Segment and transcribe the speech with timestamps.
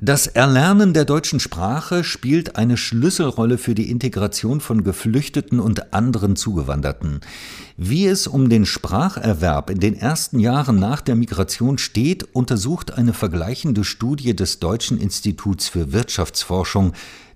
[0.00, 6.36] Das Erlernen der deutschen Sprache spielt eine Schlüsselrolle für die Integration von Geflüchteten und anderen
[6.36, 7.18] Zugewanderten.
[7.76, 13.12] Wie es um den Spracherwerb in den ersten Jahren nach der Migration steht, untersucht eine
[13.12, 16.92] vergleichende Studie des Deutschen Instituts für Wirtschaftsforschung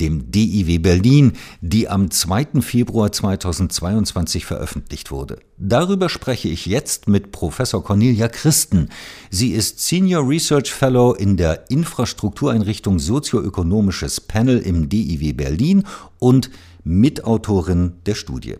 [0.00, 2.60] dem DIW Berlin, die am 2.
[2.60, 5.38] Februar 2022 veröffentlicht wurde.
[5.56, 8.88] Darüber spreche ich jetzt mit Professor Cornelia Christen.
[9.30, 15.84] Sie ist Senior Research Fellow in der Infrastruktureinrichtung Sozioökonomisches Panel im DIW Berlin
[16.18, 16.50] und
[16.82, 18.56] Mitautorin der Studie.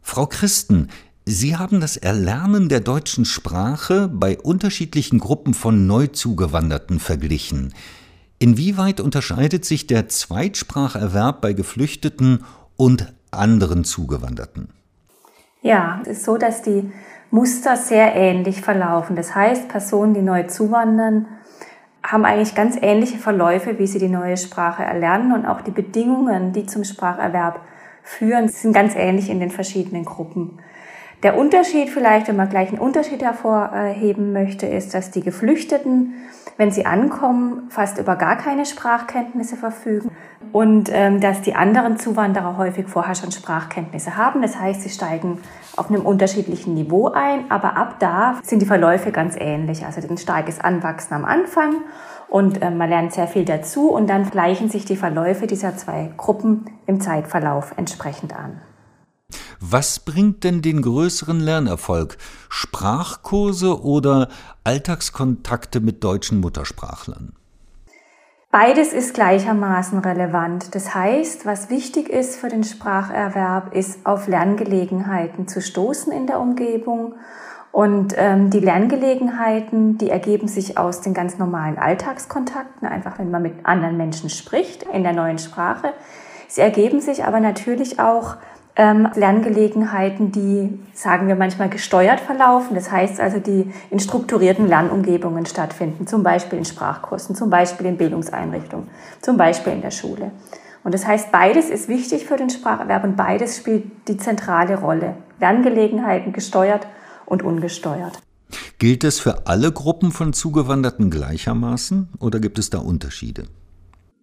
[0.00, 0.88] Frau Christen,
[1.26, 7.72] Sie haben das Erlernen der deutschen Sprache bei unterschiedlichen Gruppen von Neuzugewanderten verglichen.
[8.42, 12.42] Inwieweit unterscheidet sich der Zweitspracherwerb bei Geflüchteten
[12.78, 14.70] und anderen Zugewanderten?
[15.60, 16.90] Ja, es ist so, dass die
[17.30, 19.14] Muster sehr ähnlich verlaufen.
[19.14, 21.26] Das heißt, Personen, die neu zuwandern,
[22.02, 26.54] haben eigentlich ganz ähnliche Verläufe, wie sie die neue Sprache erlernen und auch die Bedingungen,
[26.54, 27.60] die zum Spracherwerb
[28.02, 30.60] führen, sind ganz ähnlich in den verschiedenen Gruppen.
[31.22, 36.14] Der Unterschied vielleicht, wenn man gleich einen Unterschied hervorheben möchte, ist, dass die Geflüchteten,
[36.56, 40.10] wenn sie ankommen, fast über gar keine Sprachkenntnisse verfügen
[40.52, 44.40] und ähm, dass die anderen Zuwanderer häufig vorher schon Sprachkenntnisse haben.
[44.40, 45.38] Das heißt, sie steigen
[45.76, 49.84] auf einem unterschiedlichen Niveau ein, aber ab da sind die Verläufe ganz ähnlich.
[49.84, 51.76] Also ein starkes Anwachsen am Anfang
[52.30, 56.10] und äh, man lernt sehr viel dazu und dann gleichen sich die Verläufe dieser zwei
[56.16, 58.62] Gruppen im Zeitverlauf entsprechend an.
[59.62, 62.16] Was bringt denn den größeren Lernerfolg?
[62.48, 64.28] Sprachkurse oder
[64.64, 67.34] Alltagskontakte mit deutschen Muttersprachlern?
[68.50, 70.74] Beides ist gleichermaßen relevant.
[70.74, 76.40] Das heißt, was wichtig ist für den Spracherwerb, ist auf Lerngelegenheiten zu stoßen in der
[76.40, 77.16] Umgebung.
[77.70, 83.42] Und ähm, die Lerngelegenheiten, die ergeben sich aus den ganz normalen Alltagskontakten, einfach wenn man
[83.42, 85.92] mit anderen Menschen spricht in der neuen Sprache.
[86.48, 88.36] Sie ergeben sich aber natürlich auch
[88.76, 92.74] ähm, Lerngelegenheiten, die, sagen wir manchmal, gesteuert verlaufen.
[92.74, 97.96] Das heißt also, die in strukturierten Lernumgebungen stattfinden, zum Beispiel in Sprachkursen, zum Beispiel in
[97.96, 98.88] Bildungseinrichtungen,
[99.20, 100.30] zum Beispiel in der Schule.
[100.82, 105.16] Und das heißt, beides ist wichtig für den Spracherwerb und beides spielt die zentrale Rolle.
[105.38, 106.86] Lerngelegenheiten gesteuert
[107.26, 108.18] und ungesteuert.
[108.78, 113.44] Gilt das für alle Gruppen von Zugewanderten gleichermaßen oder gibt es da Unterschiede?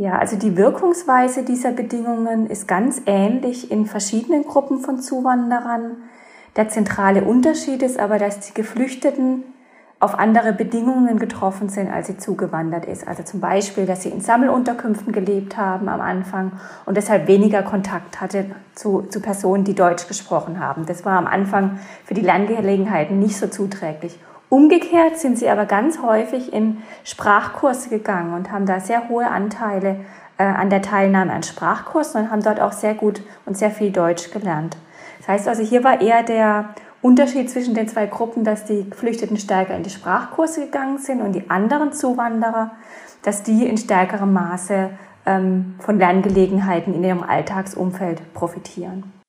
[0.00, 5.98] Ja, also die Wirkungsweise dieser Bedingungen ist ganz ähnlich in verschiedenen Gruppen von Zuwanderern.
[6.56, 9.44] Der zentrale Unterschied ist aber, dass die Geflüchteten
[9.98, 13.06] auf andere Bedingungen getroffen sind, als sie zugewandert ist.
[13.06, 16.52] Also zum Beispiel, dass sie in Sammelunterkünften gelebt haben am Anfang
[16.86, 20.86] und deshalb weniger Kontakt hatte zu, zu Personen, die Deutsch gesprochen haben.
[20.86, 24.18] Das war am Anfang für die Lerngelegenheiten nicht so zuträglich.
[24.50, 30.00] Umgekehrt sind sie aber ganz häufig in Sprachkurse gegangen und haben da sehr hohe Anteile
[30.38, 33.92] äh, an der Teilnahme an Sprachkursen und haben dort auch sehr gut und sehr viel
[33.92, 34.76] Deutsch gelernt.
[35.18, 39.36] Das heißt also, hier war eher der Unterschied zwischen den zwei Gruppen, dass die Geflüchteten
[39.36, 42.72] stärker in die Sprachkurse gegangen sind und die anderen Zuwanderer,
[43.22, 44.90] dass die in stärkerem Maße
[45.26, 49.19] ähm, von Lerngelegenheiten in ihrem Alltagsumfeld profitieren.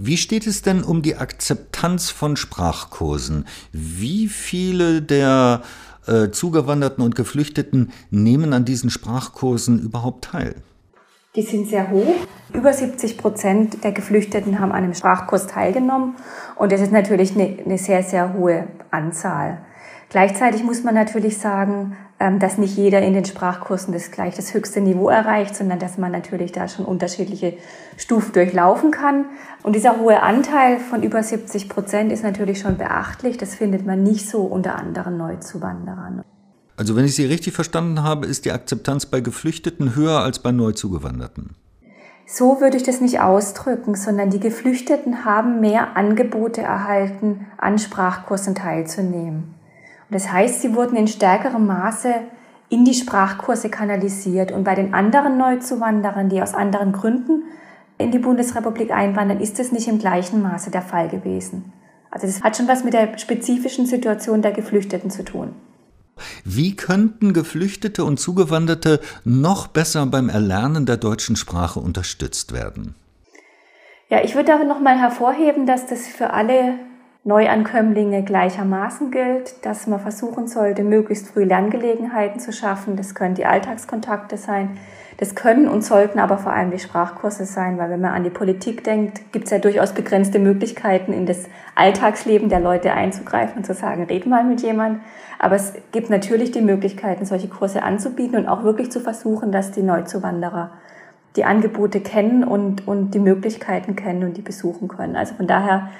[0.00, 3.46] Wie steht es denn um die Akzeptanz von Sprachkursen?
[3.72, 5.62] Wie viele der
[6.06, 10.54] äh, Zugewanderten und Geflüchteten nehmen an diesen Sprachkursen überhaupt teil?
[11.34, 12.14] Die sind sehr hoch.
[12.52, 16.14] Über 70 Prozent der Geflüchteten haben an einem Sprachkurs teilgenommen.
[16.54, 19.58] Und das ist natürlich eine, eine sehr, sehr hohe Anzahl.
[20.10, 24.54] Gleichzeitig muss man natürlich sagen, ähm, dass nicht jeder in den Sprachkursen das gleich das
[24.54, 27.58] höchste Niveau erreicht, sondern dass man natürlich da schon unterschiedliche
[27.96, 29.26] Stufen durchlaufen kann.
[29.62, 33.36] Und dieser hohe Anteil von über 70 Prozent ist natürlich schon beachtlich.
[33.36, 36.22] Das findet man nicht so unter anderen Neuzuwanderern.
[36.76, 40.52] Also wenn ich Sie richtig verstanden habe, ist die Akzeptanz bei Geflüchteten höher als bei
[40.52, 41.56] Neuzugewanderten.
[42.26, 48.54] So würde ich das nicht ausdrücken, sondern die Geflüchteten haben mehr Angebote erhalten, an Sprachkursen
[48.54, 49.57] teilzunehmen.
[50.10, 52.14] Das heißt, sie wurden in stärkerem Maße
[52.70, 54.52] in die Sprachkurse kanalisiert.
[54.52, 57.44] Und bei den anderen Neuzuwanderern, die aus anderen Gründen
[57.98, 61.72] in die Bundesrepublik einwandern, ist das nicht im gleichen Maße der Fall gewesen.
[62.10, 65.54] Also das hat schon was mit der spezifischen Situation der Geflüchteten zu tun.
[66.44, 72.94] Wie könnten Geflüchtete und Zugewanderte noch besser beim Erlernen der deutschen Sprache unterstützt werden?
[74.08, 76.74] Ja, ich würde aber noch mal hervorheben, dass das für alle
[77.24, 82.96] Neuankömmlinge gleichermaßen gilt, dass man versuchen sollte, möglichst früh Lerngelegenheiten zu schaffen.
[82.96, 84.78] Das können die Alltagskontakte sein.
[85.18, 88.30] Das können und sollten aber vor allem die Sprachkurse sein, weil wenn man an die
[88.30, 93.64] Politik denkt, gibt es ja durchaus begrenzte Möglichkeiten, in das Alltagsleben der Leute einzugreifen und
[93.64, 95.00] zu sagen, red mal mit jemand.
[95.40, 99.72] Aber es gibt natürlich die Möglichkeiten, solche Kurse anzubieten und auch wirklich zu versuchen, dass
[99.72, 100.70] die Neuzuwanderer
[101.34, 105.16] die Angebote kennen und, und die Möglichkeiten kennen und die besuchen können.
[105.16, 105.90] Also von daher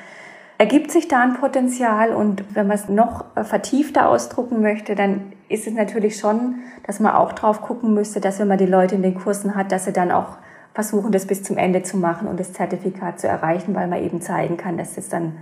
[0.58, 5.66] ergibt sich da ein Potenzial und wenn man es noch vertiefter ausdrucken möchte, dann ist
[5.66, 6.56] es natürlich schon,
[6.86, 9.72] dass man auch drauf gucken müsste, dass wenn man die Leute in den Kursen hat,
[9.72, 10.36] dass sie dann auch
[10.74, 14.20] versuchen, das bis zum Ende zu machen und das Zertifikat zu erreichen, weil man eben
[14.20, 15.38] zeigen kann, dass das dann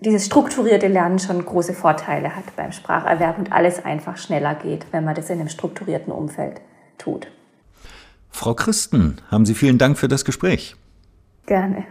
[0.00, 5.04] dieses strukturierte Lernen schon große Vorteile hat beim Spracherwerb und alles einfach schneller geht, wenn
[5.04, 6.60] man das in einem strukturierten Umfeld
[6.98, 7.28] tut.
[8.30, 10.76] Frau Christen, haben Sie vielen Dank für das Gespräch.
[11.46, 11.84] Gerne.